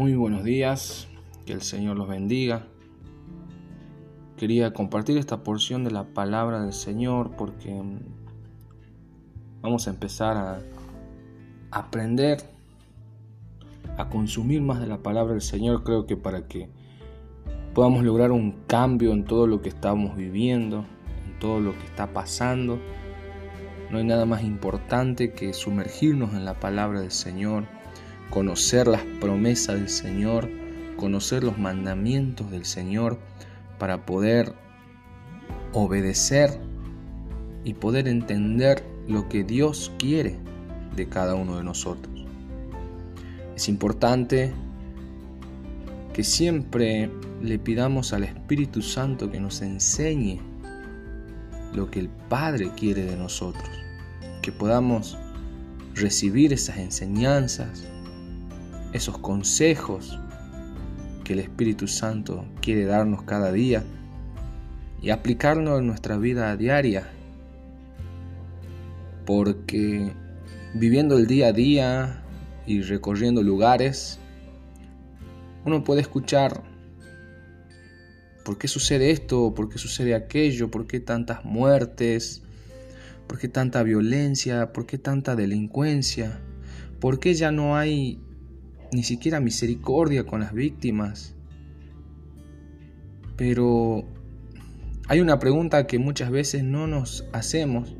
[0.00, 1.08] Muy buenos días,
[1.44, 2.66] que el Señor los bendiga.
[4.38, 7.98] Quería compartir esta porción de la palabra del Señor porque mm,
[9.60, 10.62] vamos a empezar a
[11.70, 12.38] aprender
[13.98, 16.70] a consumir más de la palabra del Señor, creo que para que
[17.74, 20.86] podamos lograr un cambio en todo lo que estamos viviendo,
[21.26, 22.78] en todo lo que está pasando.
[23.90, 27.66] No hay nada más importante que sumergirnos en la palabra del Señor,
[28.30, 30.48] conocer las promesas del Señor,
[30.96, 33.18] conocer los mandamientos del Señor
[33.78, 34.54] para poder
[35.72, 36.60] obedecer
[37.64, 40.38] y poder entender lo que Dios quiere
[40.96, 42.24] de cada uno de nosotros.
[43.56, 44.52] Es importante
[46.12, 47.10] que siempre
[47.42, 50.40] le pidamos al Espíritu Santo que nos enseñe
[51.74, 53.68] lo que el Padre quiere de nosotros,
[54.42, 55.18] que podamos
[55.94, 57.84] recibir esas enseñanzas,
[58.92, 60.18] esos consejos
[61.24, 63.84] que el Espíritu Santo quiere darnos cada día
[65.02, 67.08] y aplicarlo en nuestra vida diaria.
[69.24, 70.12] Porque
[70.74, 72.22] viviendo el día a día
[72.66, 74.18] y recorriendo lugares,
[75.64, 76.62] uno puede escuchar
[78.44, 82.42] por qué sucede esto, por qué sucede aquello, por qué tantas muertes,
[83.26, 86.40] por qué tanta violencia, por qué tanta delincuencia,
[86.98, 88.20] por qué ya no hay
[88.92, 91.34] ni siquiera misericordia con las víctimas.
[93.36, 94.04] Pero
[95.08, 97.96] hay una pregunta que muchas veces no nos hacemos,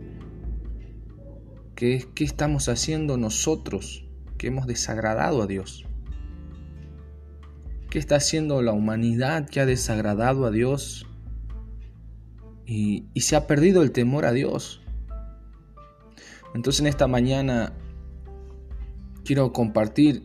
[1.74, 5.86] que es ¿qué estamos haciendo nosotros que hemos desagradado a Dios?
[7.90, 11.06] ¿Qué está haciendo la humanidad que ha desagradado a Dios
[12.66, 14.82] y, y se ha perdido el temor a Dios?
[16.54, 17.72] Entonces en esta mañana
[19.24, 20.24] quiero compartir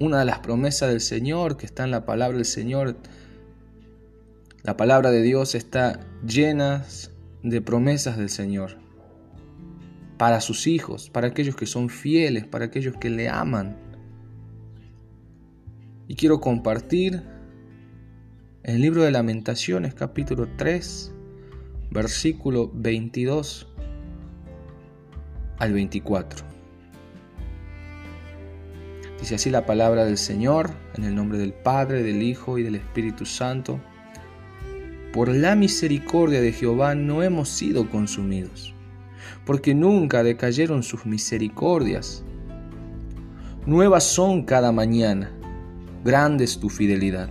[0.00, 2.96] una de las promesas del Señor que está en la palabra del Señor.
[4.62, 6.84] La palabra de Dios está llena
[7.42, 8.78] de promesas del Señor
[10.18, 13.76] para sus hijos, para aquellos que son fieles, para aquellos que le aman.
[16.08, 17.22] Y quiero compartir
[18.62, 21.12] el libro de lamentaciones capítulo 3,
[21.90, 23.68] versículo 22
[25.58, 26.59] al 24.
[29.20, 32.76] Dice así la palabra del Señor, en el nombre del Padre, del Hijo y del
[32.76, 33.78] Espíritu Santo.
[35.12, 38.72] Por la misericordia de Jehová no hemos sido consumidos,
[39.44, 42.24] porque nunca decayeron sus misericordias.
[43.66, 45.30] Nuevas son cada mañana,
[46.02, 47.28] grande es tu fidelidad.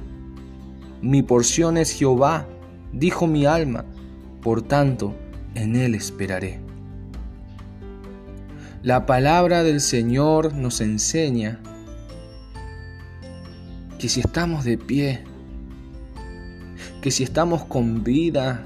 [1.01, 2.45] Mi porción es Jehová,
[2.93, 3.83] dijo mi alma,
[4.43, 5.15] por tanto
[5.55, 6.59] en él esperaré.
[8.83, 11.59] La palabra del Señor nos enseña
[13.99, 15.23] que si estamos de pie,
[17.01, 18.65] que si estamos con vida,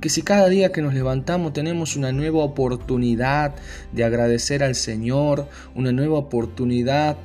[0.00, 3.56] que si cada día que nos levantamos tenemos una nueva oportunidad
[3.92, 7.16] de agradecer al Señor, una nueva oportunidad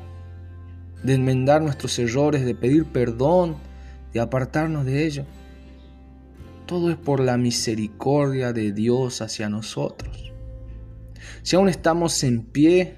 [1.03, 3.55] de enmendar nuestros errores, de pedir perdón,
[4.11, 5.25] de apartarnos de ello.
[6.65, 10.33] Todo es por la misericordia de Dios hacia nosotros.
[11.43, 12.95] Si aún estamos en pie,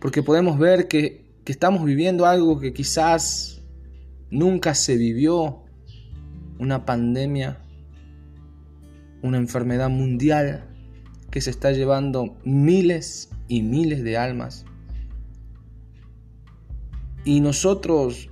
[0.00, 3.62] porque podemos ver que que estamos viviendo algo que quizás
[4.30, 5.62] nunca se vivió,
[6.58, 7.60] una pandemia,
[9.22, 10.70] una enfermedad mundial
[11.30, 14.64] que se está llevando miles y miles de almas.
[17.24, 18.30] Y nosotros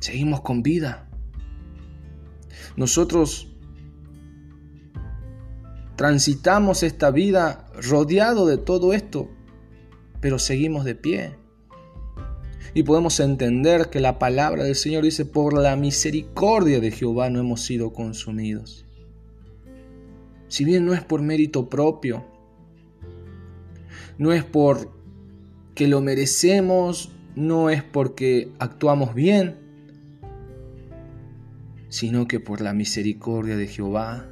[0.00, 1.08] seguimos con vida.
[2.76, 3.52] Nosotros
[5.94, 9.30] transitamos esta vida rodeado de todo esto,
[10.20, 11.45] pero seguimos de pie
[12.74, 17.40] y podemos entender que la palabra del Señor dice, por la misericordia de Jehová no
[17.40, 18.86] hemos sido consumidos.
[20.48, 22.24] Si bien no es por mérito propio,
[24.18, 24.92] no es por
[25.74, 29.56] que lo merecemos, no es porque actuamos bien,
[31.88, 34.26] sino que por la misericordia de Jehová.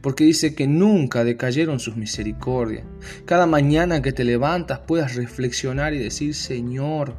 [0.00, 2.86] Porque dice que nunca decayeron sus misericordias.
[3.24, 7.16] Cada mañana que te levantas puedas reflexionar y decir, Señor,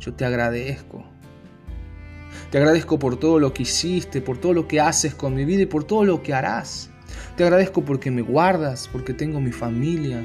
[0.00, 1.04] yo te agradezco.
[2.50, 5.62] Te agradezco por todo lo que hiciste, por todo lo que haces con mi vida
[5.62, 6.90] y por todo lo que harás.
[7.36, 10.22] Te agradezco porque me guardas, porque tengo mi familia,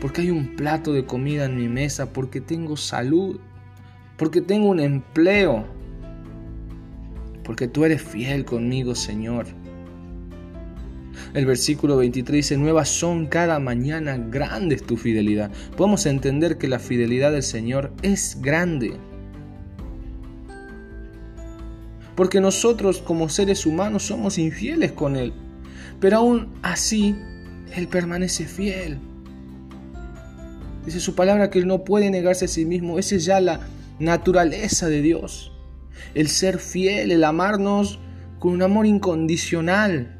[0.00, 3.40] porque hay un plato de comida en mi mesa, porque tengo salud,
[4.16, 5.66] porque tengo un empleo,
[7.44, 9.46] porque tú eres fiel conmigo, Señor.
[11.34, 15.50] El versículo 23 dice, nuevas son cada mañana, grande es tu fidelidad.
[15.76, 18.98] Podemos entender que la fidelidad del Señor es grande.
[22.14, 25.32] Porque nosotros como seres humanos somos infieles con Él.
[26.00, 27.16] Pero aún así,
[27.74, 28.98] Él permanece fiel.
[30.84, 32.98] Dice su palabra que Él no puede negarse a sí mismo.
[32.98, 33.60] Esa es ya la
[33.98, 35.52] naturaleza de Dios.
[36.14, 37.98] El ser fiel, el amarnos
[38.38, 40.18] con un amor incondicional.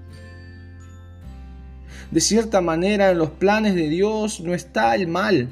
[2.12, 5.48] De cierta manera, en los planes de Dios no está el mal.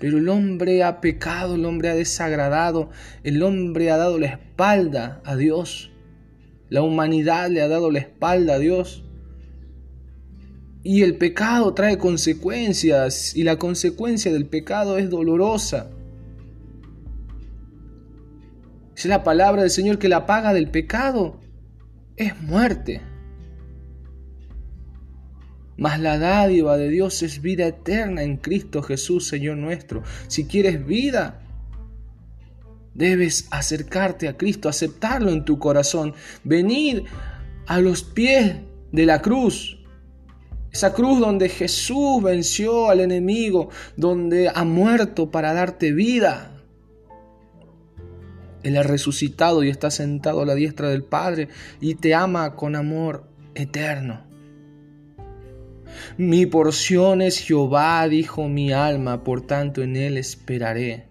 [0.00, 2.88] Pero el hombre ha pecado, el hombre ha desagradado,
[3.22, 5.92] el hombre ha dado la espalda a Dios.
[6.70, 9.04] La humanidad le ha dado la espalda a Dios.
[10.82, 15.90] Y el pecado trae consecuencias y la consecuencia del pecado es dolorosa.
[18.96, 21.40] Es la palabra del Señor que la paga del pecado
[22.16, 23.02] es muerte.
[25.80, 30.02] Mas la dádiva de Dios es vida eterna en Cristo Jesús, Señor nuestro.
[30.28, 31.40] Si quieres vida,
[32.92, 36.12] debes acercarte a Cristo, aceptarlo en tu corazón,
[36.44, 37.04] venir
[37.66, 38.56] a los pies
[38.92, 39.78] de la cruz.
[40.70, 46.60] Esa cruz donde Jesús venció al enemigo, donde ha muerto para darte vida.
[48.62, 51.48] Él ha resucitado y está sentado a la diestra del Padre
[51.80, 53.24] y te ama con amor
[53.54, 54.29] eterno.
[56.16, 61.08] Mi porción es Jehová, dijo mi alma, por tanto en él esperaré.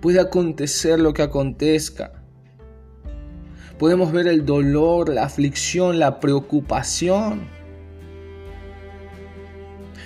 [0.00, 2.12] Puede acontecer lo que acontezca.
[3.78, 7.48] Podemos ver el dolor, la aflicción, la preocupación.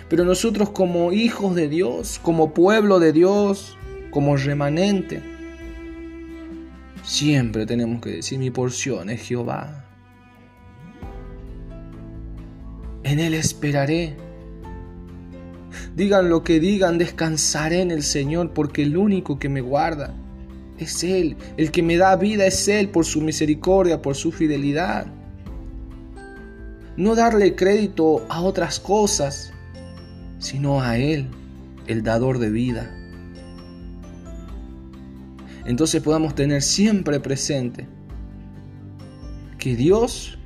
[0.08, 3.76] Pero nosotros como hijos de Dios, como pueblo de Dios,
[4.10, 5.22] como remanente,
[7.02, 9.87] siempre tenemos que decir mi porción es Jehová.
[13.08, 14.14] En Él esperaré.
[15.96, 20.14] Digan lo que digan, descansaré en el Señor, porque el único que me guarda
[20.78, 21.36] es Él.
[21.56, 25.06] El que me da vida es Él por su misericordia, por su fidelidad.
[26.96, 29.52] No darle crédito a otras cosas,
[30.38, 31.28] sino a Él,
[31.86, 32.94] el dador de vida.
[35.64, 37.86] Entonces podamos tener siempre presente
[39.58, 40.37] que Dios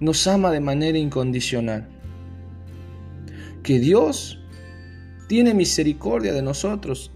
[0.00, 1.88] nos ama de manera incondicional.
[3.62, 4.40] Que Dios
[5.28, 7.12] tiene misericordia de nosotros.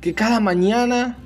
[0.00, 1.18] Que cada mañana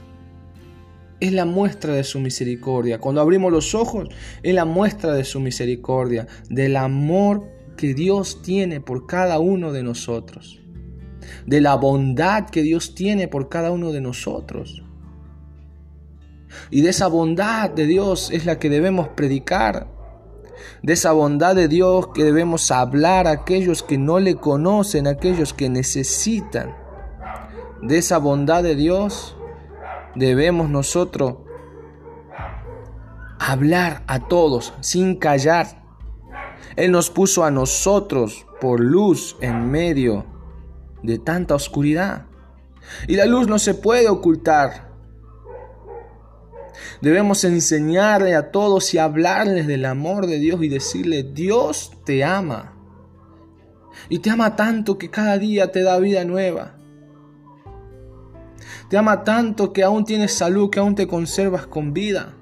[1.20, 2.98] es la muestra de su misericordia.
[2.98, 4.08] Cuando abrimos los ojos
[4.42, 9.82] es la muestra de su misericordia, del amor que Dios tiene por cada uno de
[9.82, 10.60] nosotros,
[11.46, 14.82] de la bondad que Dios tiene por cada uno de nosotros.
[16.70, 19.95] Y de esa bondad de Dios es la que debemos predicar
[20.82, 25.11] de esa bondad de Dios que debemos hablar a aquellos que no le conocen, a
[25.11, 26.76] aquellos que necesitan.
[27.82, 29.37] De esa bondad de Dios
[30.14, 31.37] debemos nosotros
[33.38, 35.85] hablar a todos sin callar.
[36.76, 40.25] Él nos puso a nosotros por luz en medio
[41.03, 42.26] de tanta oscuridad.
[43.08, 44.85] Y la luz no se puede ocultar.
[47.00, 52.72] Debemos enseñarle a todos y hablarles del amor de Dios y decirle, Dios te ama.
[54.08, 56.77] Y te ama tanto que cada día te da vida nueva.
[58.89, 62.34] Te ama tanto que aún tienes salud, que aún te conservas con vida.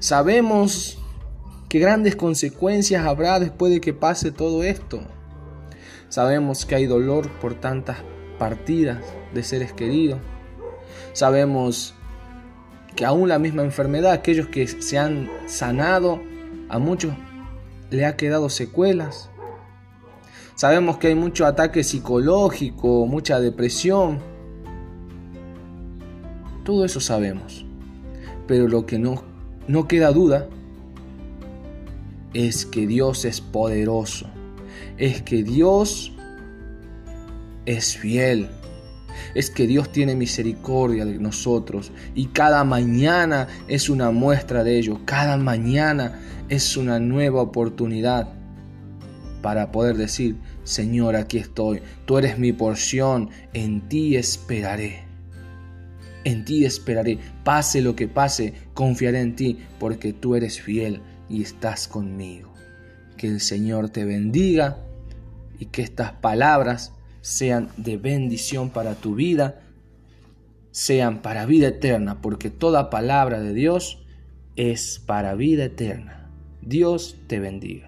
[0.00, 0.98] Sabemos
[1.68, 5.00] que grandes consecuencias habrá después de que pase todo esto.
[6.08, 7.98] Sabemos que hay dolor por tantas
[8.38, 10.20] partidas de seres queridos.
[11.12, 11.94] Sabemos
[12.96, 16.20] que aún la misma enfermedad, aquellos que se han sanado,
[16.68, 17.14] a muchos
[17.90, 19.30] le ha quedado secuelas.
[20.54, 24.18] Sabemos que hay mucho ataque psicológico, mucha depresión.
[26.64, 27.64] Todo eso sabemos.
[28.46, 29.22] Pero lo que no,
[29.68, 30.48] no queda duda
[32.34, 34.26] es que Dios es poderoso.
[34.96, 36.12] Es que Dios
[37.64, 38.48] es fiel
[39.38, 44.98] es que Dios tiene misericordia de nosotros y cada mañana es una muestra de ello,
[45.04, 46.18] cada mañana
[46.48, 48.32] es una nueva oportunidad
[49.40, 55.04] para poder decir, Señor, aquí estoy, tú eres mi porción, en ti esperaré.
[56.24, 61.42] En ti esperaré, pase lo que pase, confiaré en ti, porque tú eres fiel y
[61.42, 62.52] estás conmigo.
[63.16, 64.78] Que el Señor te bendiga
[65.60, 66.97] y que estas palabras
[67.28, 69.60] sean de bendición para tu vida,
[70.70, 73.98] sean para vida eterna, porque toda palabra de Dios
[74.56, 76.30] es para vida eterna.
[76.62, 77.87] Dios te bendiga.